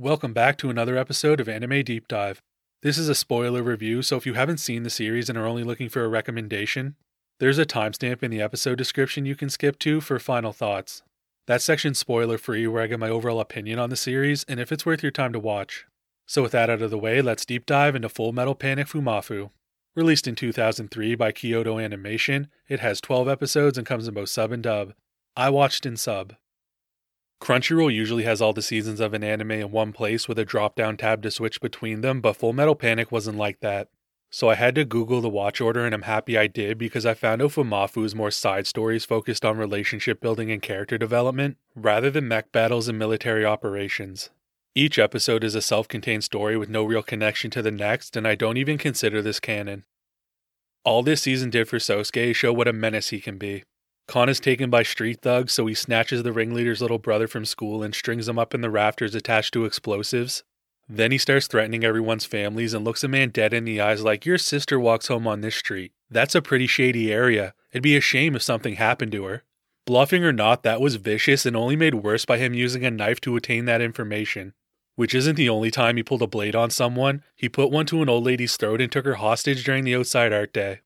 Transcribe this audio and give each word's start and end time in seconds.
Welcome 0.00 0.32
back 0.32 0.58
to 0.58 0.70
another 0.70 0.96
episode 0.96 1.40
of 1.40 1.48
Anime 1.48 1.82
Deep 1.82 2.06
Dive. 2.06 2.40
This 2.82 2.98
is 2.98 3.08
a 3.08 3.16
spoiler 3.16 3.64
review, 3.64 4.00
so 4.02 4.16
if 4.16 4.26
you 4.26 4.34
haven't 4.34 4.58
seen 4.58 4.84
the 4.84 4.90
series 4.90 5.28
and 5.28 5.36
are 5.36 5.44
only 5.44 5.64
looking 5.64 5.88
for 5.88 6.04
a 6.04 6.08
recommendation, 6.08 6.94
there's 7.40 7.58
a 7.58 7.66
timestamp 7.66 8.22
in 8.22 8.30
the 8.30 8.40
episode 8.40 8.78
description 8.78 9.26
you 9.26 9.34
can 9.34 9.50
skip 9.50 9.76
to 9.80 10.00
for 10.00 10.20
final 10.20 10.52
thoughts. 10.52 11.02
That 11.48 11.62
section's 11.62 11.98
spoiler 11.98 12.38
free 12.38 12.64
where 12.68 12.80
I 12.80 12.86
give 12.86 13.00
my 13.00 13.08
overall 13.08 13.40
opinion 13.40 13.80
on 13.80 13.90
the 13.90 13.96
series 13.96 14.44
and 14.44 14.60
if 14.60 14.70
it's 14.70 14.86
worth 14.86 15.02
your 15.02 15.10
time 15.10 15.32
to 15.32 15.40
watch. 15.40 15.84
So 16.28 16.42
with 16.42 16.52
that 16.52 16.70
out 16.70 16.80
of 16.80 16.92
the 16.92 16.96
way, 16.96 17.20
let's 17.20 17.44
deep 17.44 17.66
dive 17.66 17.96
into 17.96 18.08
Full 18.08 18.32
Metal 18.32 18.54
Panic 18.54 18.86
Fumoffu. 18.86 19.50
Released 19.96 20.28
in 20.28 20.36
2003 20.36 21.16
by 21.16 21.32
Kyoto 21.32 21.80
Animation, 21.80 22.46
it 22.68 22.78
has 22.78 23.00
12 23.00 23.28
episodes 23.28 23.76
and 23.76 23.84
comes 23.84 24.06
in 24.06 24.14
both 24.14 24.28
sub 24.28 24.52
and 24.52 24.62
dub. 24.62 24.94
I 25.36 25.50
watched 25.50 25.84
in 25.84 25.96
sub. 25.96 26.36
Crunchyroll 27.40 27.94
usually 27.94 28.24
has 28.24 28.42
all 28.42 28.52
the 28.52 28.62
seasons 28.62 29.00
of 29.00 29.14
an 29.14 29.22
anime 29.22 29.52
in 29.52 29.70
one 29.70 29.92
place 29.92 30.28
with 30.28 30.38
a 30.38 30.44
drop 30.44 30.74
down 30.74 30.96
tab 30.96 31.22
to 31.22 31.30
switch 31.30 31.60
between 31.60 32.00
them, 32.00 32.20
but 32.20 32.36
Full 32.36 32.52
Metal 32.52 32.74
Panic 32.74 33.12
wasn't 33.12 33.38
like 33.38 33.60
that. 33.60 33.88
So 34.30 34.50
I 34.50 34.56
had 34.56 34.74
to 34.74 34.84
Google 34.84 35.22
the 35.22 35.28
watch 35.28 35.60
order, 35.60 35.86
and 35.86 35.94
I'm 35.94 36.02
happy 36.02 36.36
I 36.36 36.48
did 36.48 36.76
because 36.76 37.06
I 37.06 37.14
found 37.14 37.40
out 37.40 37.52
Fumoffu 37.52 38.04
is 38.04 38.14
more 38.14 38.30
side 38.30 38.66
stories 38.66 39.06
focused 39.06 39.44
on 39.44 39.56
relationship 39.56 40.20
building 40.20 40.50
and 40.50 40.60
character 40.60 40.98
development, 40.98 41.56
rather 41.74 42.10
than 42.10 42.28
mech 42.28 42.52
battles 42.52 42.88
and 42.88 42.98
military 42.98 43.44
operations. 43.44 44.28
Each 44.74 44.98
episode 44.98 45.44
is 45.44 45.54
a 45.54 45.62
self 45.62 45.88
contained 45.88 46.24
story 46.24 46.56
with 46.58 46.68
no 46.68 46.84
real 46.84 47.02
connection 47.02 47.50
to 47.52 47.62
the 47.62 47.70
next, 47.70 48.16
and 48.16 48.28
I 48.28 48.34
don't 48.34 48.58
even 48.58 48.76
consider 48.76 49.22
this 49.22 49.40
canon. 49.40 49.84
All 50.84 51.02
this 51.02 51.22
season 51.22 51.50
did 51.50 51.68
for 51.68 51.78
Sosuke 51.78 52.30
is 52.30 52.36
show 52.36 52.52
what 52.52 52.68
a 52.68 52.72
menace 52.72 53.08
he 53.08 53.20
can 53.20 53.38
be. 53.38 53.64
Kon 54.08 54.30
is 54.30 54.40
taken 54.40 54.70
by 54.70 54.82
street 54.82 55.20
thugs, 55.20 55.52
so 55.52 55.66
he 55.66 55.74
snatches 55.74 56.22
the 56.22 56.32
ringleader's 56.32 56.80
little 56.80 56.98
brother 56.98 57.28
from 57.28 57.44
school 57.44 57.82
and 57.82 57.94
strings 57.94 58.26
him 58.26 58.38
up 58.38 58.54
in 58.54 58.62
the 58.62 58.70
rafters 58.70 59.14
attached 59.14 59.52
to 59.52 59.66
explosives. 59.66 60.42
Then 60.88 61.12
he 61.12 61.18
starts 61.18 61.46
threatening 61.46 61.84
everyone's 61.84 62.24
families 62.24 62.72
and 62.72 62.86
looks 62.86 63.04
a 63.04 63.08
man 63.08 63.28
dead 63.28 63.52
in 63.52 63.66
the 63.66 63.82
eyes 63.82 64.02
like, 64.02 64.24
Your 64.24 64.38
sister 64.38 64.80
walks 64.80 65.08
home 65.08 65.26
on 65.26 65.42
this 65.42 65.56
street. 65.56 65.92
That's 66.10 66.34
a 66.34 66.40
pretty 66.40 66.66
shady 66.66 67.12
area. 67.12 67.52
It'd 67.70 67.82
be 67.82 67.98
a 67.98 68.00
shame 68.00 68.34
if 68.34 68.42
something 68.42 68.76
happened 68.76 69.12
to 69.12 69.24
her. 69.24 69.44
Bluffing 69.84 70.24
or 70.24 70.32
not, 70.32 70.62
that 70.62 70.80
was 70.80 70.96
vicious 70.96 71.44
and 71.44 71.54
only 71.54 71.76
made 71.76 71.96
worse 71.96 72.24
by 72.24 72.38
him 72.38 72.54
using 72.54 72.86
a 72.86 72.90
knife 72.90 73.20
to 73.22 73.36
attain 73.36 73.66
that 73.66 73.82
information. 73.82 74.54
Which 74.96 75.14
isn't 75.14 75.36
the 75.36 75.50
only 75.50 75.70
time 75.70 75.98
he 75.98 76.02
pulled 76.02 76.22
a 76.22 76.26
blade 76.26 76.56
on 76.56 76.70
someone, 76.70 77.22
he 77.36 77.50
put 77.50 77.70
one 77.70 77.84
to 77.86 78.00
an 78.00 78.08
old 78.08 78.24
lady's 78.24 78.56
throat 78.56 78.80
and 78.80 78.90
took 78.90 79.04
her 79.04 79.14
hostage 79.16 79.64
during 79.64 79.84
the 79.84 79.94
outside 79.94 80.32
art 80.32 80.54
day. 80.54 80.80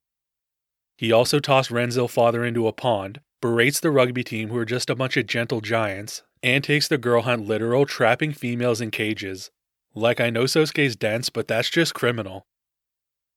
He 1.03 1.11
also 1.11 1.41
tossed 1.41 1.73
Ren's 1.73 1.99
father 2.13 2.45
into 2.45 2.69
a 2.69 2.73
pond, 2.73 3.23
berates 3.41 3.81
the 3.81 3.91
rugby 3.91 4.23
team 4.23 4.51
who 4.51 4.57
are 4.57 4.65
just 4.65 4.89
a 4.89 4.95
bunch 4.95 5.17
of 5.17 5.27
gentle 5.27 5.61
giants, 5.61 6.23
and 6.45 6.63
takes 6.63 6.87
the 6.87 6.97
girl 6.97 7.23
hunt 7.23 7.45
literal, 7.45 7.87
trapping 7.87 8.33
females 8.33 8.81
in 8.81 8.93
cages. 8.93 9.51
Like, 9.97 10.21
I 10.21 10.31
know 10.31 10.45
Sosuke's 10.45 10.95
dense, 10.95 11.29
but 11.29 11.49
that's 11.49 11.71
just 11.71 11.93
criminal. 11.93 12.47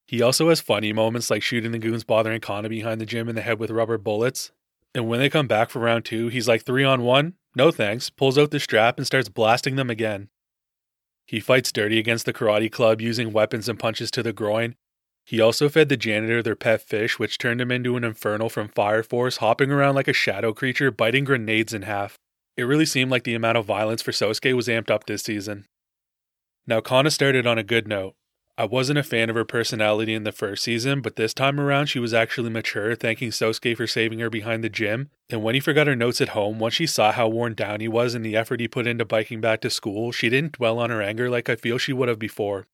He 0.05 0.21
also 0.21 0.49
has 0.49 0.61
funny 0.61 0.93
moments 0.93 1.31
like 1.31 1.41
shooting 1.41 1.71
the 1.71 1.79
goons 1.79 2.03
bothering 2.03 2.39
Kana 2.39 2.69
behind 2.69 3.01
the 3.01 3.05
gym 3.07 3.27
in 3.27 3.33
the 3.33 3.41
head 3.41 3.57
with 3.57 3.71
rubber 3.71 3.97
bullets. 3.97 4.51
And 4.93 5.09
when 5.09 5.19
they 5.19 5.27
come 5.27 5.47
back 5.47 5.71
for 5.71 5.79
round 5.79 6.05
two, 6.05 6.27
he's 6.27 6.47
like 6.47 6.65
three 6.65 6.83
on 6.83 7.01
one, 7.01 7.33
no 7.55 7.71
thanks, 7.71 8.11
pulls 8.11 8.37
out 8.37 8.51
the 8.51 8.59
strap 8.59 8.97
and 8.97 9.07
starts 9.07 9.27
blasting 9.27 9.75
them 9.75 9.89
again. 9.89 10.29
He 11.25 11.39
fights 11.39 11.71
dirty 11.71 11.97
against 11.97 12.27
the 12.27 12.33
karate 12.33 12.71
club 12.71 13.01
using 13.01 13.33
weapons 13.33 13.67
and 13.67 13.79
punches 13.79 14.11
to 14.11 14.21
the 14.21 14.33
groin, 14.33 14.75
he 15.25 15.41
also 15.41 15.67
fed 15.67 15.89
the 15.89 15.97
janitor 15.97 16.43
their 16.43 16.55
pet 16.55 16.81
fish, 16.81 17.17
which 17.17 17.39
turned 17.39 17.59
him 17.59 17.71
into 17.71 17.97
an 17.97 18.03
infernal 18.03 18.47
from 18.47 18.67
Fire 18.67 19.01
Force, 19.01 19.37
hopping 19.37 19.71
around 19.71 19.95
like 19.95 20.07
a 20.07 20.13
shadow 20.13 20.53
creature, 20.53 20.91
biting 20.91 21.23
grenades 21.23 21.73
in 21.73 21.81
half. 21.81 22.19
It 22.55 22.63
really 22.63 22.85
seemed 22.85 23.09
like 23.09 23.23
the 23.23 23.33
amount 23.33 23.57
of 23.57 23.65
violence 23.65 24.03
for 24.03 24.11
Sosuke 24.11 24.55
was 24.55 24.67
amped 24.67 24.91
up 24.91 25.05
this 25.05 25.23
season. 25.23 25.65
Now, 26.67 26.79
Kana 26.79 27.09
started 27.09 27.47
on 27.47 27.57
a 27.57 27.63
good 27.63 27.87
note. 27.87 28.13
I 28.57 28.65
wasn't 28.65 28.99
a 28.99 29.03
fan 29.03 29.29
of 29.29 29.35
her 29.35 29.43
personality 29.43 30.13
in 30.13 30.23
the 30.23 30.31
first 30.31 30.63
season, 30.63 31.01
but 31.01 31.17
this 31.17 31.33
time 31.33 31.59
around 31.59 31.87
she 31.87 31.99
was 31.99 32.13
actually 32.13 32.51
mature, 32.51 32.95
thanking 32.95 33.31
Sosuke 33.31 33.75
for 33.75 33.87
saving 33.87 34.19
her 34.19 34.29
behind 34.29 34.63
the 34.63 34.69
gym. 34.69 35.09
And 35.29 35.43
when 35.43 35.55
he 35.55 35.59
forgot 35.59 35.87
her 35.87 35.95
notes 35.95 36.21
at 36.21 36.29
home, 36.29 36.59
once 36.59 36.75
she 36.75 36.87
saw 36.87 37.11
how 37.11 37.27
worn 37.27 37.55
down 37.55 37.81
he 37.81 37.87
was 37.87 38.13
and 38.13 38.23
the 38.23 38.37
effort 38.37 38.61
he 38.61 38.67
put 38.67 38.87
into 38.87 39.03
biking 39.03 39.41
back 39.41 39.59
to 39.61 39.69
school, 39.69 40.11
she 40.11 40.29
didn't 40.29 40.53
dwell 40.53 40.79
on 40.79 40.91
her 40.91 41.01
anger 41.01 41.29
like 41.29 41.49
I 41.49 41.55
feel 41.57 41.77
she 41.77 41.91
would 41.91 42.07
have 42.07 42.19
before. 42.19 42.67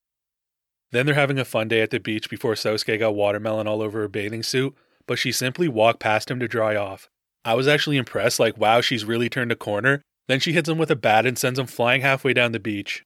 Then 0.91 1.05
they're 1.05 1.15
having 1.15 1.39
a 1.39 1.45
fun 1.45 1.67
day 1.67 1.81
at 1.81 1.89
the 1.89 1.99
beach 1.99 2.29
before 2.29 2.53
Sosuke 2.53 2.99
got 2.99 3.15
watermelon 3.15 3.67
all 3.67 3.81
over 3.81 4.01
her 4.01 4.07
bathing 4.07 4.43
suit, 4.43 4.75
but 5.07 5.19
she 5.19 5.31
simply 5.31 5.67
walked 5.67 5.99
past 5.99 6.29
him 6.29 6.39
to 6.39 6.47
dry 6.47 6.75
off. 6.75 7.09
I 7.43 7.53
was 7.53 7.67
actually 7.67 7.97
impressed, 7.97 8.39
like, 8.39 8.57
wow, 8.57 8.81
she's 8.81 9.05
really 9.05 9.29
turned 9.29 9.51
a 9.51 9.55
corner. 9.55 10.03
Then 10.27 10.39
she 10.39 10.53
hits 10.53 10.69
him 10.69 10.77
with 10.77 10.91
a 10.91 10.95
bat 10.95 11.25
and 11.25 11.37
sends 11.37 11.57
him 11.57 11.65
flying 11.65 12.01
halfway 12.01 12.33
down 12.33 12.51
the 12.51 12.59
beach. 12.59 13.05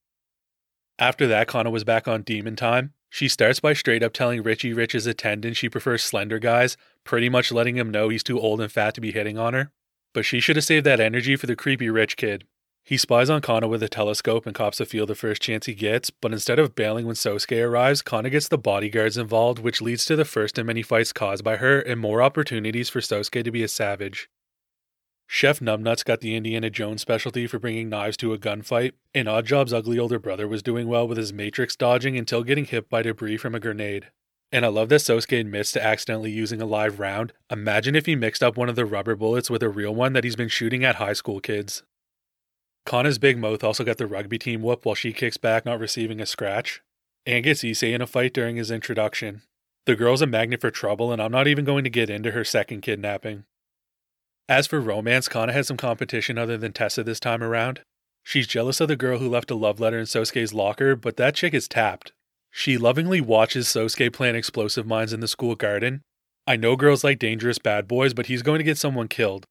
After 0.99 1.27
that, 1.27 1.47
Kana 1.47 1.69
was 1.69 1.83
back 1.83 2.07
on 2.07 2.21
demon 2.21 2.55
time. 2.55 2.93
She 3.09 3.27
starts 3.27 3.59
by 3.59 3.73
straight 3.73 4.03
up 4.03 4.13
telling 4.13 4.43
Richie 4.43 4.73
Rich's 4.73 5.07
attendant 5.07 5.55
she 5.55 5.69
prefers 5.69 6.03
slender 6.03 6.39
guys, 6.39 6.75
pretty 7.03 7.29
much 7.29 7.51
letting 7.51 7.77
him 7.77 7.91
know 7.91 8.09
he's 8.09 8.23
too 8.23 8.39
old 8.39 8.59
and 8.59 8.71
fat 8.71 8.93
to 8.95 9.01
be 9.01 9.11
hitting 9.11 9.37
on 9.37 9.53
her. 9.53 9.71
But 10.13 10.25
she 10.25 10.39
should 10.39 10.55
have 10.55 10.65
saved 10.65 10.85
that 10.85 10.99
energy 10.99 11.35
for 11.35 11.47
the 11.47 11.55
creepy 11.55 11.89
rich 11.89 12.17
kid. 12.17 12.45
He 12.87 12.97
spies 12.97 13.31
on 13.31 13.41
Kana 13.41 13.67
with 13.67 13.81
a 13.81 13.89
telescope 13.89 14.45
and 14.45 14.53
cops 14.53 14.77
the 14.77 14.85
field 14.85 15.09
the 15.09 15.15
first 15.15 15.41
chance 15.41 15.65
he 15.65 15.73
gets, 15.73 16.11
but 16.11 16.31
instead 16.31 16.59
of 16.59 16.75
bailing 16.75 17.07
when 17.07 17.15
Sosuke 17.15 17.65
arrives, 17.65 18.03
Kana 18.03 18.29
gets 18.29 18.47
the 18.47 18.59
bodyguards 18.59 19.17
involved, 19.17 19.57
which 19.57 19.81
leads 19.81 20.05
to 20.05 20.15
the 20.15 20.23
first 20.23 20.59
in 20.59 20.67
many 20.67 20.83
fights 20.83 21.11
caused 21.11 21.43
by 21.43 21.55
her 21.55 21.79
and 21.79 21.99
more 21.99 22.21
opportunities 22.21 22.87
for 22.87 22.99
Sosuke 22.99 23.43
to 23.43 23.49
be 23.49 23.63
a 23.63 23.67
savage. 23.67 24.29
Chef 25.25 25.59
Numbnuts 25.59 26.05
got 26.05 26.21
the 26.21 26.35
Indiana 26.35 26.69
Jones 26.69 27.01
specialty 27.01 27.47
for 27.47 27.57
bringing 27.57 27.89
knives 27.89 28.17
to 28.17 28.33
a 28.33 28.37
gunfight, 28.37 28.91
and 29.15 29.27
Oddjob's 29.27 29.73
ugly 29.73 29.97
older 29.97 30.19
brother 30.19 30.47
was 30.47 30.61
doing 30.61 30.87
well 30.87 31.07
with 31.07 31.17
his 31.17 31.33
matrix 31.33 31.75
dodging 31.75 32.15
until 32.15 32.43
getting 32.43 32.65
hit 32.65 32.87
by 32.87 33.01
debris 33.01 33.37
from 33.37 33.55
a 33.55 33.59
grenade. 33.59 34.11
And 34.51 34.63
I 34.63 34.67
love 34.67 34.89
that 34.89 35.01
Sosuke 35.01 35.39
admits 35.39 35.71
to 35.71 35.83
accidentally 35.83 36.29
using 36.29 36.61
a 36.61 36.67
live 36.67 36.99
round. 36.99 37.33
Imagine 37.49 37.95
if 37.95 38.05
he 38.05 38.15
mixed 38.15 38.43
up 38.43 38.55
one 38.55 38.69
of 38.69 38.75
the 38.75 38.85
rubber 38.85 39.15
bullets 39.15 39.49
with 39.49 39.63
a 39.63 39.69
real 39.69 39.95
one 39.95 40.13
that 40.13 40.23
he's 40.23 40.35
been 40.35 40.49
shooting 40.49 40.83
at 40.83 40.95
high 40.95 41.13
school 41.13 41.39
kids. 41.39 41.81
Kana's 42.85 43.17
big 43.17 43.37
mouth 43.37 43.63
also 43.63 43.83
got 43.83 43.97
the 43.97 44.07
rugby 44.07 44.37
team 44.37 44.61
whoop 44.61 44.85
while 44.85 44.95
she 44.95 45.11
kicks 45.11 45.37
back, 45.37 45.65
not 45.65 45.79
receiving 45.79 46.21
a 46.21 46.25
scratch, 46.25 46.81
and 47.25 47.43
gets 47.43 47.63
Issei 47.63 47.93
in 47.93 48.01
a 48.01 48.07
fight 48.07 48.33
during 48.33 48.57
his 48.57 48.69
introduction. 48.69 49.41
The 49.85 49.95
girl's 49.95 50.21
a 50.21 50.27
magnet 50.27 50.61
for 50.61 50.71
trouble, 50.71 51.11
and 51.11 51.21
I'm 51.21 51.31
not 51.31 51.47
even 51.47 51.65
going 51.65 51.83
to 51.83 51.89
get 51.89 52.09
into 52.09 52.31
her 52.31 52.43
second 52.43 52.81
kidnapping. 52.81 53.45
As 54.47 54.67
for 54.67 54.79
romance, 54.79 55.27
Kana 55.27 55.53
had 55.53 55.65
some 55.65 55.77
competition 55.77 56.37
other 56.37 56.57
than 56.57 56.73
Tessa 56.73 57.03
this 57.03 57.19
time 57.19 57.41
around. 57.41 57.81
She's 58.23 58.47
jealous 58.47 58.79
of 58.79 58.87
the 58.87 58.95
girl 58.95 59.19
who 59.19 59.29
left 59.29 59.51
a 59.51 59.55
love 59.55 59.79
letter 59.79 59.99
in 59.99 60.05
Sosuke's 60.05 60.53
locker, 60.53 60.95
but 60.95 61.17
that 61.17 61.35
chick 61.35 61.53
is 61.53 61.67
tapped. 61.67 62.11
She 62.51 62.77
lovingly 62.77 63.21
watches 63.21 63.67
Sosuke 63.67 64.13
plant 64.13 64.37
explosive 64.37 64.85
mines 64.85 65.13
in 65.13 65.19
the 65.19 65.27
school 65.27 65.55
garden. 65.55 66.01
I 66.47 66.55
know 66.55 66.75
girls 66.75 67.03
like 67.03 67.19
dangerous 67.19 67.57
bad 67.57 67.87
boys, 67.87 68.13
but 68.13 68.27
he's 68.27 68.43
going 68.43 68.59
to 68.59 68.63
get 68.63 68.77
someone 68.77 69.07
killed. 69.07 69.45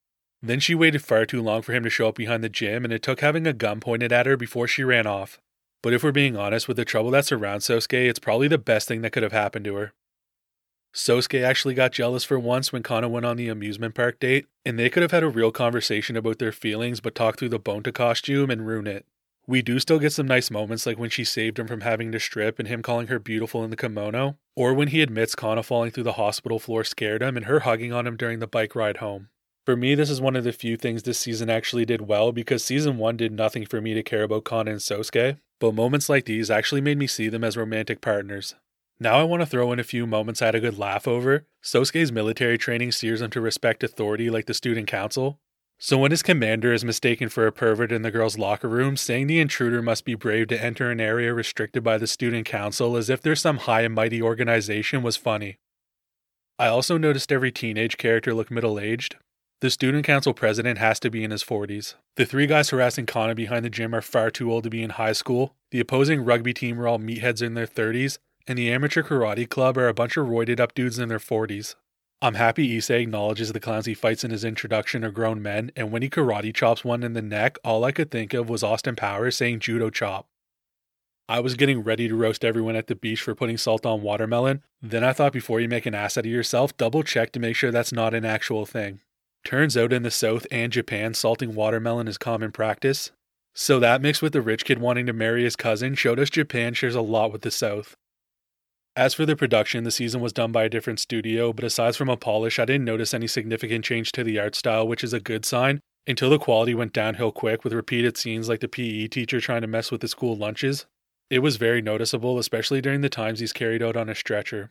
Then 0.45 0.61
she 0.61 0.75
waited 0.75 1.03
far 1.03 1.25
too 1.25 1.41
long 1.41 1.63
for 1.63 1.73
him 1.73 1.85
to 1.85 1.91
show 1.91 2.09
up 2.09 2.17
behind 2.17 2.45
the 2.45 2.51
gym, 2.51 2.85
and 2.85 2.93
it 2.93 3.03
took 3.03 3.21
having 3.21 3.47
a 3.47 3.55
gun 3.55 3.81
pointed 3.81 4.13
at 4.13 4.27
her 4.27 4.37
before 4.37 4.69
she 4.69 4.85
ran 4.85 5.07
off. 5.07 5.41
But 5.83 5.95
if 5.95 6.05
we're 6.05 6.13
being 6.13 6.37
honest, 6.37 6.69
with 6.69 6.77
the 6.77 6.85
trouble 6.85 7.11
that 7.13 7.25
surrounds 7.25 7.67
Sosuke, 7.67 8.11
it's 8.11 8.19
probably 8.19 8.47
the 8.47 8.59
best 8.59 8.87
thing 8.87 9.01
that 9.01 9.13
could 9.13 9.23
have 9.23 9.33
happened 9.33 9.65
to 9.65 9.77
her. 9.77 9.93
Sosuke 10.95 11.43
actually 11.43 11.73
got 11.73 11.93
jealous 11.93 12.25
for 12.25 12.39
once 12.39 12.75
when 12.75 12.83
Kana 12.83 13.09
went 13.09 13.25
on 13.25 13.39
the 13.39 13.49
amusement 13.49 13.95
park 13.95 14.21
date, 14.21 14.45
and 14.67 14.79
they 14.79 14.91
could 14.91 15.03
have 15.03 15.13
had 15.13 15.23
a 15.23 15.31
real 15.31 15.51
conversation 15.51 16.15
about 16.15 16.39
their 16.39 16.53
feelings 16.53 17.01
but 17.01 17.15
talk 17.15 17.39
through 17.39 17.49
the 17.49 17.59
Bonta 17.59 17.93
costume 17.93 18.51
and 18.51 18.67
ruin 18.67 18.87
it. 18.87 19.07
We 19.47 19.63
do 19.63 19.79
still 19.79 19.99
get 19.99 20.13
some 20.13 20.27
nice 20.27 20.51
moments 20.51 20.85
like 20.85 20.99
when 20.99 21.11
she 21.11 21.25
saved 21.25 21.59
him 21.59 21.69
from 21.69 21.81
having 21.81 22.13
to 22.13 22.21
strip 22.21 22.59
and 22.59 22.69
him 22.69 22.83
calling 22.83 23.07
her 23.07 23.19
beautiful 23.19 23.65
in 23.65 23.71
the 23.71 23.77
kimono, 23.77 24.37
or 24.55 24.75
when 24.75 24.89
he 24.89 25.01
admits 25.01 25.35
Kana 25.35 25.63
falling 25.63 25.91
through 25.91 26.05
the 26.05 26.13
hospital 26.13 26.59
floor 26.59 26.85
scared 26.85 27.23
him 27.23 27.39
and 27.39 27.47
her 27.47 27.61
hugging 27.61 27.95
on 27.95 28.07
him 28.07 28.19
during 28.19 28.41
the 28.41 28.47
bike 28.47 28.75
ride 28.75 28.99
home. 28.99 29.31
For 29.65 29.77
me, 29.77 29.95
this 29.95 30.11
is 30.11 30.21
one 30.21 30.37
of 30.37 30.45
the 30.45 30.53
few 30.53 30.77
things 30.77 31.05
this 31.05 31.19
season 31.19 31.49
actually 31.49 31.87
did 31.87 32.03
well 32.03 32.33
because 32.33 32.63
season 32.63 32.99
1 32.99 33.17
did 33.17 33.33
nothing 33.33 33.65
for 33.65 33.81
me 33.81 33.95
to 33.95 34.03
care 34.03 34.25
about 34.25 34.45
Kana 34.45 34.73
and 34.73 34.81
Sosuke, 34.81 35.39
but 35.59 35.75
moments 35.75 36.11
like 36.11 36.27
these 36.27 36.51
actually 36.51 36.83
made 36.83 36.99
me 36.99 37.07
see 37.07 37.31
them 37.31 37.43
as 37.43 37.57
romantic 37.57 38.03
partners. 38.03 38.55
Now 39.01 39.19
I 39.19 39.23
want 39.23 39.41
to 39.41 39.47
throw 39.47 39.73
in 39.73 39.81
a 39.81 39.85
few 39.85 40.07
moments 40.07 40.43
I 40.43 40.47
had 40.47 40.55
a 40.55 40.61
good 40.61 40.79
laugh 40.79 41.09
over. 41.09 41.47
Sosuke's 41.63 42.13
military 42.13 42.59
training 42.59 42.93
steers 42.93 43.23
him 43.23 43.31
to 43.31 43.41
respect 43.41 43.83
authority 43.83 44.29
like 44.29 44.45
the 44.45 44.53
student 44.53 44.87
council. 44.87 45.41
So 45.79 45.97
when 45.97 46.11
his 46.11 46.23
commander 46.23 46.73
is 46.73 46.85
mistaken 46.85 47.31
for 47.31 47.47
a 47.47 47.53
pervert 47.53 47.91
in 47.91 48.03
the 48.03 48.11
girl's 48.11 48.39
locker 48.39 48.69
room, 48.69 48.99
saying 48.99 49.27
the 49.27 49.41
intruder 49.41 49.81
must 49.81 50.05
be 50.05 50.15
brave 50.15 50.49
to 50.49 50.63
enter 50.63 50.91
an 50.91 51.01
area 51.01 51.33
restricted 51.33 51.83
by 51.83 51.97
the 51.97 52.07
student 52.07 52.47
council 52.47 52.97
as 52.97 53.09
if 53.09 53.23
there's 53.23 53.41
some 53.41 53.59
high 53.59 53.81
and 53.81 53.95
mighty 53.95 54.21
organization 54.21 55.03
was 55.03 55.17
funny. 55.17 55.57
I 56.59 56.67
also 56.67 56.99
noticed 56.99 57.33
every 57.33 57.51
teenage 57.51 57.97
character 57.97 58.35
look 58.35 58.51
middle 58.51 58.79
aged. 58.79 59.17
The 59.61 59.71
student 59.71 60.05
council 60.05 60.35
president 60.35 60.79
has 60.79 61.01
to 61.01 61.11
be 61.11 61.25
in 61.25 61.31
his 61.31 61.43
40s. 61.43 61.95
The 62.17 62.27
three 62.27 62.47
guys 62.47 62.71
harassing 62.71 63.07
Kana 63.07 63.35
behind 63.35 63.65
the 63.65 63.71
gym 63.71 63.95
are 63.95 64.03
far 64.03 64.31
too 64.31 64.53
old 64.53 64.65
to 64.65 64.71
be 64.71 64.83
in 64.83 64.91
high 64.91 65.13
school. 65.13 65.55
The 65.71 65.81
opposing 65.81 66.25
rugby 66.25 66.53
team 66.53 66.81
are 66.81 66.87
all 66.87 66.99
meatheads 66.99 67.41
in 67.41 67.55
their 67.55 67.67
30s, 67.67 68.19
and 68.47 68.59
the 68.59 68.71
amateur 68.71 69.03
karate 69.03 69.49
club 69.49 69.79
are 69.79 69.89
a 69.89 69.95
bunch 69.95 70.17
of 70.17 70.27
roided 70.27 70.61
up 70.61 70.75
dudes 70.75 70.99
in 70.99 71.09
their 71.09 71.19
40s. 71.19 71.77
I'm 72.21 72.35
happy 72.35 72.77
Issei 72.77 73.03
acknowledges 73.03 73.53
the 73.53 73.61
clowns 73.61 73.87
he 73.87 73.95
fights 73.95 74.25
in 74.25 74.31
his 74.31 74.45
introduction 74.45 75.05
are 75.05 75.11
grown 75.11 75.43
men, 75.43 75.71
and 75.77 75.91
when 75.91 76.03
he 76.03 76.09
karate 76.11 76.55
chops 76.55 76.85
one 76.85 77.03
in 77.03 77.13
the 77.13 77.23
neck, 77.23 77.59
all 77.65 77.85
I 77.85 77.93
could 77.93 78.11
think 78.11 78.35
of 78.35 78.49
was 78.49 78.63
Austin 78.63 78.97
Powers 78.97 79.37
saying 79.37 79.61
judo 79.61 79.91
chop. 79.91 80.27
I 81.29 81.41
was 81.41 81.55
getting 81.55 81.83
ready 81.83 82.07
to 82.09 82.15
roast 82.15 82.45
everyone 82.45 82.77
at 82.77 82.87
the 82.87 82.95
beach 82.95 83.23
for 83.23 83.35
putting 83.35 83.57
salt 83.57 83.87
on 83.87 84.03
watermelon. 84.03 84.63
Then 84.83 85.03
I 85.03 85.15
thought 85.15 85.33
before 85.33 85.59
you 85.59 85.69
make 85.69 85.87
an 85.87 85.95
ass 85.95 86.19
out 86.19 86.27
of 86.27 86.31
yourself, 86.31 86.77
double 86.77 87.03
check 87.03 87.33
to 87.33 87.41
make 87.41 87.57
sure 87.57 87.71
that's 87.71 87.93
not 87.93 88.13
an 88.13 88.27
actual 88.27 88.67
thing. 88.67 89.01
Turns 89.45 89.77
out 89.77 89.93
in 89.93 90.03
the 90.03 90.11
South 90.11 90.47
and 90.51 90.73
Japan, 90.73 91.13
salting 91.13 91.55
watermelon 91.55 92.09
is 92.09 92.17
common 92.17 92.51
practice. 92.51 93.13
So 93.55 93.79
that 93.79 94.01
mixed 94.01 94.23
with 94.23 94.33
the 94.33 94.43
rich 94.43 94.65
kid 94.65 94.79
wanting 94.79 95.07
to 95.07 95.13
marry 95.13 95.45
his 95.45 95.55
cousin 95.55 95.95
showed 95.95 96.19
us 96.19 96.31
Japan 96.31 96.75
shares 96.75 96.95
a 96.95 97.03
lot 97.03 97.31
with 97.31 97.43
the 97.43 97.51
South. 97.51 97.95
As 98.97 99.13
for 99.13 99.27
the 99.27 99.37
production, 99.37 99.85
the 99.85 99.91
season 99.91 100.21
was 100.21 100.33
done 100.33 100.51
by 100.51 100.65
a 100.65 100.69
different 100.69 101.01
studio, 101.01 101.53
but 101.53 101.65
aside 101.65 101.95
from 101.95 102.09
a 102.09 102.17
polish, 102.17 102.59
I 102.59 102.65
didn't 102.65 102.85
notice 102.85 103.13
any 103.13 103.27
significant 103.27 103.85
change 103.85 104.13
to 104.13 104.25
the 104.25 104.39
art 104.39 104.55
style, 104.55 104.89
which 104.89 105.05
is 105.05 105.13
a 105.13 105.21
good 105.21 105.45
sign, 105.45 105.81
until 106.07 106.31
the 106.31 106.39
quality 106.39 106.75
went 106.75 106.93
downhill 106.93 107.33
quick 107.33 107.65
with 107.65 107.73
repeated 107.73 108.17
scenes 108.17 108.49
like 108.49 108.61
the 108.61 108.69
PE 108.69 109.09
teacher 109.09 109.41
trying 109.41 109.63
to 109.63 109.67
mess 109.67 109.91
with 109.91 110.01
the 110.01 110.09
school 110.09 110.37
lunches. 110.37 110.87
It 111.29 111.41
was 111.41 111.57
very 111.57 111.83
noticeable, 111.83 112.39
especially 112.39 112.81
during 112.81 113.01
the 113.01 113.09
times 113.09 113.41
he's 113.41 113.53
carried 113.53 113.83
out 113.83 113.97
on 113.97 114.09
a 114.09 114.15
stretcher. 114.15 114.71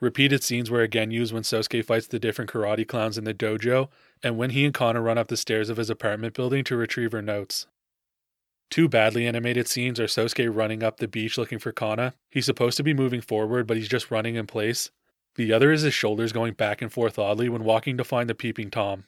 Repeated 0.00 0.42
scenes 0.42 0.70
were 0.70 0.80
again 0.80 1.10
used 1.10 1.32
when 1.32 1.42
Sosuke 1.42 1.84
fights 1.84 2.06
the 2.06 2.18
different 2.18 2.50
karate 2.50 2.88
clowns 2.88 3.18
in 3.18 3.24
the 3.24 3.34
dojo, 3.34 3.88
and 4.22 4.38
when 4.38 4.50
he 4.50 4.64
and 4.64 4.72
Kana 4.72 5.00
run 5.00 5.18
up 5.18 5.28
the 5.28 5.36
stairs 5.36 5.68
of 5.68 5.76
his 5.76 5.90
apartment 5.90 6.34
building 6.34 6.64
to 6.64 6.76
retrieve 6.76 7.12
her 7.12 7.20
notes. 7.20 7.66
Two 8.70 8.88
badly 8.88 9.26
animated 9.26 9.68
scenes 9.68 10.00
are 10.00 10.06
Sosuke 10.06 10.54
running 10.54 10.82
up 10.82 10.98
the 10.98 11.08
beach 11.08 11.36
looking 11.36 11.58
for 11.58 11.72
Kana. 11.72 12.14
He's 12.30 12.46
supposed 12.46 12.76
to 12.78 12.82
be 12.82 12.94
moving 12.94 13.20
forward, 13.20 13.66
but 13.66 13.76
he's 13.76 13.88
just 13.88 14.10
running 14.10 14.36
in 14.36 14.46
place. 14.46 14.90
The 15.34 15.52
other 15.52 15.72
is 15.72 15.82
his 15.82 15.94
shoulders 15.94 16.32
going 16.32 16.54
back 16.54 16.80
and 16.80 16.92
forth 16.92 17.18
oddly 17.18 17.48
when 17.48 17.64
walking 17.64 17.96
to 17.98 18.04
find 18.04 18.28
the 18.28 18.34
peeping 18.34 18.70
Tom. 18.70 19.04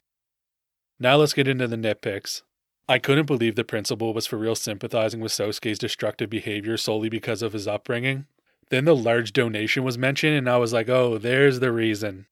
Now 0.99 1.15
let's 1.15 1.33
get 1.33 1.47
into 1.47 1.67
the 1.67 1.75
nitpicks. 1.75 2.43
I 2.87 2.99
couldn't 2.99 3.25
believe 3.25 3.55
the 3.55 3.63
principal 3.63 4.13
was 4.13 4.27
for 4.27 4.37
real 4.37 4.55
sympathizing 4.55 5.21
with 5.21 5.31
Sosuke's 5.31 5.79
destructive 5.79 6.29
behavior 6.29 6.75
solely 6.77 7.09
because 7.09 7.41
of 7.41 7.53
his 7.53 7.67
upbringing. 7.67 8.27
Then 8.73 8.85
the 8.85 8.95
large 8.95 9.33
donation 9.33 9.83
was 9.83 9.99
mentioned, 9.99 10.35
and 10.35 10.49
I 10.49 10.57
was 10.57 10.73
like, 10.73 10.89
oh, 10.89 11.19
there's 11.19 11.59
the 11.59 11.71
reason. 11.71 12.25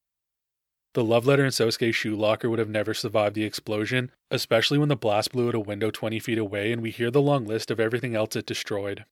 The 0.96 1.04
love 1.04 1.28
letter 1.28 1.46
in 1.46 1.52
Sosuke's 1.52 1.96
shoe 1.96 2.16
locker 2.16 2.50
would 2.50 2.58
have 2.58 2.68
never 2.68 2.96
survived 2.96 3.36
the 3.36 3.44
explosion, 3.44 4.10
especially 4.32 4.80
when 4.80 4.90
the 4.90 4.96
blast 4.96 5.34
blew 5.34 5.50
out 5.50 5.54
a 5.54 5.60
window 5.60 5.92
20 5.92 6.18
feet 6.18 6.40
away 6.40 6.72
and 6.72 6.82
we 6.82 6.90
hear 6.90 7.12
the 7.12 7.22
long 7.22 7.46
list 7.46 7.70
of 7.70 7.80
everything 7.80 8.16
else 8.16 8.36
it 8.36 8.48
destroyed. 8.48 9.06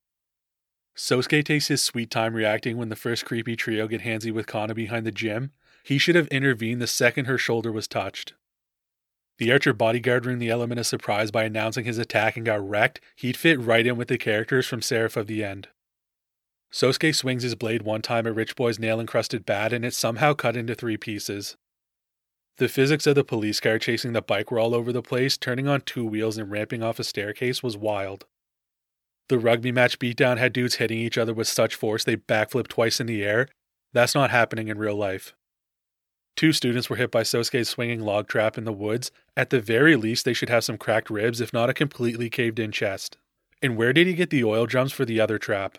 Sosuke 0.98 1.46
takes 1.46 1.68
his 1.68 1.84
sweet 1.84 2.10
time 2.10 2.34
reacting 2.34 2.78
when 2.78 2.90
the 2.90 2.96
first 2.96 3.26
creepy 3.26 3.56
trio 3.56 3.88
get 3.88 4.02
handsy 4.02 4.34
with 4.34 4.48
Kana 4.48 4.74
behind 4.74 5.06
the 5.06 5.12
gym. 5.12 5.52
He 5.84 6.00
should 6.00 6.16
have 6.16 6.30
intervened 6.30 6.82
the 6.82 6.88
second 6.88 7.26
her 7.26 7.38
shoulder 7.38 7.72
was 7.72 7.88
touched. 7.88 8.34
The 9.38 9.52
Archer 9.52 9.74
bodyguard 9.74 10.26
ruined 10.26 10.42
the 10.42 10.50
element 10.50 10.80
of 10.80 10.88
surprise 10.88 11.30
by 11.30 11.44
announcing 11.44 11.86
his 11.86 12.00
attack 12.00 12.38
and 12.38 12.46
got 12.48 12.68
wrecked. 12.68 13.00
He'd 13.16 13.38
fit 13.38 13.60
right 13.60 13.86
in 13.86 13.98
with 13.98 14.08
the 14.08 14.18
characters 14.18 14.66
from 14.66 14.82
Seraph 14.82 15.16
of 15.16 15.28
the 15.28 15.44
End. 15.44 15.68
Sosuke 16.72 17.16
swings 17.16 17.44
his 17.44 17.56
blade 17.56 17.82
one 17.82 18.02
time 18.02 18.28
at 18.28 18.36
Rich 18.36 18.56
Boy's 18.56 18.80
nail 18.80 19.00
encrusted 19.00 19.46
bat 19.46 19.74
and 19.74 19.84
it's 19.84 19.98
somehow 19.98 20.34
cut 20.34 20.56
into 20.56 20.76
three 20.76 20.98
pieces. 20.98 21.58
The 22.58 22.70
physics 22.70 23.08
of 23.08 23.16
the 23.16 23.24
police 23.24 23.60
car 23.60 23.80
chasing 23.80 24.14
the 24.14 24.22
bike 24.22 24.52
were 24.52 24.60
all 24.60 24.76
over 24.76 24.92
the 24.92 25.02
place, 25.02 25.38
turning 25.38 25.68
on 25.68 25.82
two 25.82 26.06
wheels 26.06 26.38
and 26.38 26.52
ramping 26.52 26.84
off 26.84 27.00
a 27.00 27.04
staircase 27.04 27.64
was 27.64 27.78
wild. 27.78 28.26
The 29.30 29.40
rugby 29.40 29.72
match 29.72 29.98
beatdown 29.98 30.38
had 30.38 30.54
dudes 30.54 30.76
hitting 30.76 31.00
each 31.00 31.18
other 31.18 31.34
with 31.34 31.48
such 31.48 31.76
force 31.76 32.04
they 32.04 32.18
backflipped 32.18 32.68
twice 32.68 33.00
in 33.00 33.08
the 33.08 33.24
air. 33.24 33.48
That's 33.94 34.16
not 34.16 34.30
happening 34.30 34.68
in 34.68 34.78
real 34.78 34.96
life. 34.96 35.34
Two 36.36 36.52
students 36.52 36.90
were 36.90 36.96
hit 36.96 37.12
by 37.12 37.24
Sosuke's 37.24 37.70
swinging 37.70 38.02
log 38.02 38.28
trap 38.28 38.58
in 38.58 38.64
the 38.64 38.74
woods. 38.74 39.12
At 39.36 39.50
the 39.50 39.60
very 39.60 39.96
least, 39.96 40.26
they 40.26 40.34
should 40.34 40.50
have 40.50 40.64
some 40.64 40.78
cracked 40.78 41.10
ribs, 41.10 41.42
if 41.42 41.54
not 41.54 41.70
a 41.70 41.74
completely 41.74 42.30
caved 42.30 42.60
in 42.60 42.72
chest. 42.72 43.18
And 43.62 43.78
where 43.78 43.94
did 43.94 44.08
he 44.08 44.14
get 44.14 44.30
the 44.30 44.44
oil 44.44 44.66
drums 44.66 44.94
for 44.94 45.06
the 45.06 45.20
other 45.20 45.38
trap? 45.38 45.78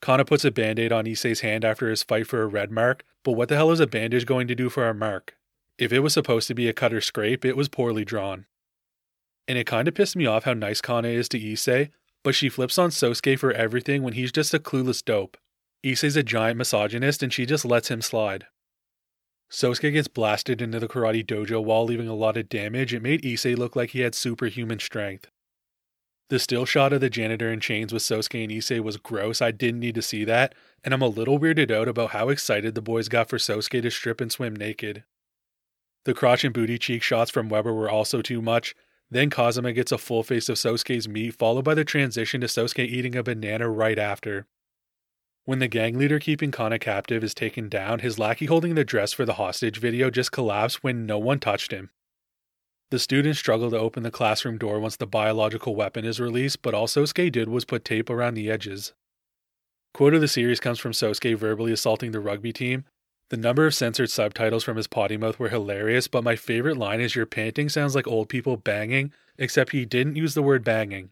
Kana 0.00 0.24
puts 0.24 0.44
a 0.44 0.50
band 0.50 0.78
aid 0.78 0.92
on 0.92 1.06
Issei's 1.06 1.40
hand 1.40 1.64
after 1.64 1.88
his 1.88 2.02
fight 2.02 2.26
for 2.26 2.42
a 2.42 2.46
red 2.46 2.70
mark, 2.70 3.04
but 3.24 3.32
what 3.32 3.48
the 3.48 3.56
hell 3.56 3.70
is 3.70 3.80
a 3.80 3.86
bandage 3.86 4.26
going 4.26 4.46
to 4.48 4.54
do 4.54 4.68
for 4.68 4.88
a 4.88 4.94
mark? 4.94 5.36
If 5.78 5.92
it 5.92 6.00
was 6.00 6.12
supposed 6.12 6.48
to 6.48 6.54
be 6.54 6.68
a 6.68 6.72
cut 6.72 6.92
or 6.92 7.00
scrape, 7.00 7.44
it 7.44 7.56
was 7.56 7.68
poorly 7.68 8.04
drawn. 8.04 8.46
And 9.48 9.58
it 9.58 9.66
kinda 9.66 9.92
pissed 9.92 10.16
me 10.16 10.26
off 10.26 10.44
how 10.44 10.54
nice 10.54 10.80
Kana 10.80 11.08
is 11.08 11.28
to 11.30 11.40
Issei, 11.40 11.90
but 12.22 12.34
she 12.34 12.48
flips 12.48 12.78
on 12.78 12.90
Sosuke 12.90 13.38
for 13.38 13.52
everything 13.52 14.02
when 14.02 14.14
he's 14.14 14.32
just 14.32 14.54
a 14.54 14.58
clueless 14.58 15.04
dope. 15.04 15.36
Issei's 15.84 16.16
a 16.16 16.22
giant 16.22 16.58
misogynist 16.58 17.22
and 17.22 17.32
she 17.32 17.46
just 17.46 17.64
lets 17.64 17.88
him 17.88 18.02
slide. 18.02 18.46
Sosuke 19.50 19.92
gets 19.92 20.08
blasted 20.08 20.60
into 20.60 20.80
the 20.80 20.88
karate 20.88 21.24
dojo 21.24 21.62
while 21.62 21.84
leaving 21.84 22.08
a 22.08 22.14
lot 22.14 22.36
of 22.36 22.48
damage. 22.48 22.92
It 22.92 23.02
made 23.02 23.22
Issei 23.22 23.56
look 23.56 23.76
like 23.76 23.90
he 23.90 24.00
had 24.00 24.14
superhuman 24.14 24.80
strength. 24.80 25.30
The 26.28 26.38
still 26.40 26.64
shot 26.64 26.92
of 26.92 27.00
the 27.00 27.08
janitor 27.08 27.52
in 27.52 27.60
chains 27.60 27.92
with 27.92 28.02
Sosuke 28.02 28.42
and 28.42 28.52
Issei 28.52 28.80
was 28.80 28.96
gross. 28.96 29.40
I 29.40 29.52
didn't 29.52 29.80
need 29.80 29.94
to 29.94 30.02
see 30.02 30.24
that, 30.24 30.56
and 30.82 30.92
I'm 30.92 31.02
a 31.02 31.06
little 31.06 31.38
weirded 31.38 31.70
out 31.70 31.86
about 31.86 32.10
how 32.10 32.30
excited 32.30 32.74
the 32.74 32.82
boys 32.82 33.08
got 33.08 33.28
for 33.28 33.38
Sosuke 33.38 33.80
to 33.80 33.90
strip 33.90 34.20
and 34.20 34.32
swim 34.32 34.56
naked. 34.56 35.04
The 36.04 36.14
crotch 36.14 36.44
and 36.44 36.52
booty 36.52 36.78
cheek 36.78 37.02
shots 37.02 37.30
from 37.30 37.48
Weber 37.48 37.72
were 37.72 37.90
also 37.90 38.22
too 38.22 38.42
much. 38.42 38.74
Then 39.08 39.30
Kazama 39.30 39.72
gets 39.72 39.92
a 39.92 39.98
full 39.98 40.24
face 40.24 40.48
of 40.48 40.56
Sosuke's 40.56 41.06
meat, 41.06 41.34
followed 41.34 41.64
by 41.64 41.74
the 41.74 41.84
transition 41.84 42.40
to 42.40 42.48
Sosuke 42.48 42.80
eating 42.80 43.14
a 43.14 43.22
banana 43.22 43.68
right 43.68 43.98
after. 43.98 44.46
When 45.44 45.60
the 45.60 45.68
gang 45.68 45.96
leader 45.96 46.18
keeping 46.18 46.50
Kana 46.50 46.80
captive 46.80 47.22
is 47.22 47.34
taken 47.34 47.68
down, 47.68 48.00
his 48.00 48.18
lackey 48.18 48.46
holding 48.46 48.74
the 48.74 48.84
dress 48.84 49.12
for 49.12 49.24
the 49.24 49.34
hostage 49.34 49.78
video 49.78 50.10
just 50.10 50.32
collapsed 50.32 50.82
when 50.82 51.06
no 51.06 51.18
one 51.18 51.38
touched 51.38 51.70
him. 51.70 51.90
The 52.90 52.98
students 53.00 53.40
struggle 53.40 53.70
to 53.70 53.78
open 53.78 54.04
the 54.04 54.12
classroom 54.12 54.58
door 54.58 54.78
once 54.78 54.96
the 54.96 55.06
biological 55.06 55.74
weapon 55.74 56.04
is 56.04 56.20
released, 56.20 56.62
but 56.62 56.72
all 56.72 56.86
Sosuke 56.86 57.32
did 57.32 57.48
was 57.48 57.64
put 57.64 57.84
tape 57.84 58.08
around 58.08 58.34
the 58.34 58.48
edges. 58.48 58.92
Quote 59.92 60.14
of 60.14 60.20
the 60.20 60.28
series 60.28 60.60
comes 60.60 60.78
from 60.78 60.92
Sosuke 60.92 61.36
verbally 61.36 61.72
assaulting 61.72 62.12
the 62.12 62.20
rugby 62.20 62.52
team. 62.52 62.84
The 63.30 63.36
number 63.36 63.66
of 63.66 63.74
censored 63.74 64.10
subtitles 64.10 64.62
from 64.62 64.76
his 64.76 64.86
potty 64.86 65.16
mouth 65.16 65.40
were 65.40 65.48
hilarious, 65.48 66.06
but 66.06 66.22
my 66.22 66.36
favorite 66.36 66.76
line 66.76 67.00
is 67.00 67.16
Your 67.16 67.26
panting 67.26 67.68
sounds 67.68 67.96
like 67.96 68.06
old 68.06 68.28
people 68.28 68.56
banging, 68.56 69.12
except 69.36 69.72
he 69.72 69.84
didn't 69.84 70.14
use 70.14 70.34
the 70.34 70.42
word 70.42 70.62
banging. 70.62 71.10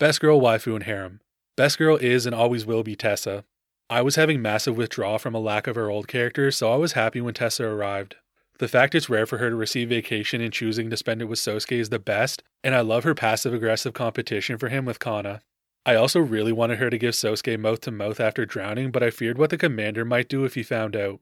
Best 0.00 0.20
girl 0.20 0.40
waifu 0.40 0.74
in 0.74 0.82
harem. 0.82 1.20
Best 1.56 1.78
girl 1.78 1.96
is 1.96 2.26
and 2.26 2.34
always 2.34 2.66
will 2.66 2.82
be 2.82 2.96
Tessa. 2.96 3.44
I 3.88 4.02
was 4.02 4.16
having 4.16 4.42
massive 4.42 4.76
withdrawal 4.76 5.18
from 5.18 5.36
a 5.36 5.38
lack 5.38 5.68
of 5.68 5.76
her 5.76 5.88
old 5.88 6.08
character, 6.08 6.50
so 6.50 6.72
I 6.72 6.76
was 6.76 6.94
happy 6.94 7.20
when 7.20 7.34
Tessa 7.34 7.64
arrived. 7.64 8.16
The 8.58 8.68
fact 8.68 8.94
it's 8.94 9.10
rare 9.10 9.26
for 9.26 9.38
her 9.38 9.50
to 9.50 9.56
receive 9.56 9.88
vacation 9.88 10.40
and 10.40 10.52
choosing 10.52 10.88
to 10.90 10.96
spend 10.96 11.20
it 11.20 11.24
with 11.24 11.40
Sosuke 11.40 11.78
is 11.78 11.88
the 11.88 11.98
best, 11.98 12.42
and 12.62 12.74
I 12.74 12.82
love 12.82 13.02
her 13.04 13.14
passive 13.14 13.52
aggressive 13.52 13.94
competition 13.94 14.58
for 14.58 14.68
him 14.68 14.84
with 14.84 15.00
Kana. 15.00 15.40
I 15.84 15.96
also 15.96 16.20
really 16.20 16.52
wanted 16.52 16.78
her 16.78 16.88
to 16.88 16.98
give 16.98 17.14
Sosuke 17.14 17.58
mouth 17.58 17.80
to 17.82 17.90
mouth 17.90 18.20
after 18.20 18.46
drowning, 18.46 18.90
but 18.90 19.02
I 19.02 19.10
feared 19.10 19.38
what 19.38 19.50
the 19.50 19.58
commander 19.58 20.04
might 20.04 20.28
do 20.28 20.44
if 20.44 20.54
he 20.54 20.62
found 20.62 20.94
out. 20.94 21.20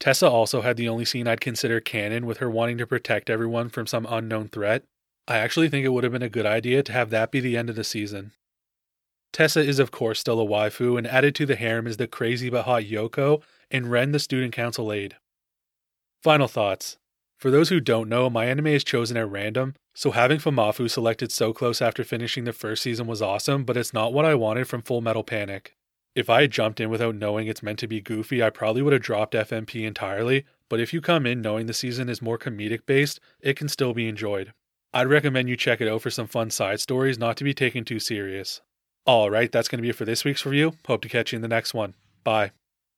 Tessa 0.00 0.28
also 0.28 0.62
had 0.62 0.76
the 0.76 0.88
only 0.88 1.04
scene 1.04 1.28
I'd 1.28 1.40
consider 1.40 1.80
canon 1.80 2.26
with 2.26 2.38
her 2.38 2.50
wanting 2.50 2.78
to 2.78 2.86
protect 2.86 3.30
everyone 3.30 3.68
from 3.68 3.86
some 3.86 4.06
unknown 4.08 4.48
threat. 4.48 4.82
I 5.28 5.36
actually 5.38 5.68
think 5.68 5.84
it 5.84 5.90
would 5.90 6.02
have 6.02 6.12
been 6.12 6.22
a 6.22 6.28
good 6.28 6.46
idea 6.46 6.82
to 6.82 6.92
have 6.92 7.10
that 7.10 7.30
be 7.30 7.38
the 7.38 7.56
end 7.56 7.70
of 7.70 7.76
the 7.76 7.84
season. 7.84 8.32
Tessa 9.32 9.60
is, 9.60 9.78
of 9.78 9.92
course, 9.92 10.18
still 10.18 10.40
a 10.40 10.44
waifu, 10.44 10.98
and 10.98 11.06
added 11.06 11.34
to 11.36 11.46
the 11.46 11.56
harem 11.56 11.86
is 11.86 11.98
the 11.98 12.08
crazy 12.08 12.50
but 12.50 12.64
hot 12.64 12.82
Yoko 12.82 13.42
and 13.70 13.90
Ren, 13.90 14.10
the 14.10 14.18
student 14.18 14.52
council 14.52 14.92
aide. 14.92 15.16
Final 16.22 16.46
thoughts. 16.46 16.98
For 17.36 17.50
those 17.50 17.68
who 17.68 17.80
don't 17.80 18.08
know, 18.08 18.30
my 18.30 18.46
anime 18.46 18.68
is 18.68 18.84
chosen 18.84 19.16
at 19.16 19.28
random, 19.28 19.74
so 19.92 20.12
having 20.12 20.38
Fumoffu 20.38 20.88
selected 20.88 21.32
so 21.32 21.52
close 21.52 21.82
after 21.82 22.04
finishing 22.04 22.44
the 22.44 22.52
first 22.52 22.84
season 22.84 23.08
was 23.08 23.20
awesome, 23.20 23.64
but 23.64 23.76
it's 23.76 23.92
not 23.92 24.12
what 24.12 24.24
I 24.24 24.36
wanted 24.36 24.68
from 24.68 24.82
Full 24.82 25.00
Metal 25.00 25.24
Panic. 25.24 25.74
If 26.14 26.30
I 26.30 26.42
had 26.42 26.52
jumped 26.52 26.78
in 26.78 26.90
without 26.90 27.16
knowing 27.16 27.48
it's 27.48 27.62
meant 27.62 27.80
to 27.80 27.88
be 27.88 28.00
goofy, 28.00 28.40
I 28.40 28.50
probably 28.50 28.82
would 28.82 28.92
have 28.92 29.02
dropped 29.02 29.34
FMP 29.34 29.84
entirely, 29.84 30.44
but 30.68 30.78
if 30.78 30.92
you 30.92 31.00
come 31.00 31.26
in 31.26 31.42
knowing 31.42 31.66
the 31.66 31.74
season 31.74 32.08
is 32.08 32.22
more 32.22 32.38
comedic 32.38 32.86
based, 32.86 33.18
it 33.40 33.56
can 33.56 33.68
still 33.68 33.92
be 33.92 34.06
enjoyed. 34.06 34.52
I'd 34.94 35.08
recommend 35.08 35.48
you 35.48 35.56
check 35.56 35.80
it 35.80 35.88
out 35.88 36.02
for 36.02 36.10
some 36.10 36.28
fun 36.28 36.50
side 36.50 36.78
stories, 36.78 37.18
not 37.18 37.36
to 37.38 37.44
be 37.44 37.54
taken 37.54 37.84
too 37.84 37.98
serious. 37.98 38.60
All 39.06 39.28
right, 39.28 39.50
that's 39.50 39.66
going 39.66 39.78
to 39.78 39.82
be 39.82 39.90
it 39.90 39.96
for 39.96 40.04
this 40.04 40.24
week's 40.24 40.46
review. 40.46 40.74
Hope 40.86 41.02
to 41.02 41.08
catch 41.08 41.32
you 41.32 41.36
in 41.36 41.42
the 41.42 41.48
next 41.48 41.74
one. 41.74 41.94
Bye. 42.22 42.52